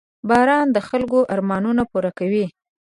•باران 0.29 0.67
د 0.71 0.77
خلکو 0.89 1.19
ارمانونه 1.33 1.83
پوره 1.91 2.11
کوي. 2.19 2.45